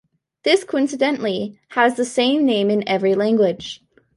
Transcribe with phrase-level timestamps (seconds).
[0.43, 3.83] This coincidentally has the same name in every language.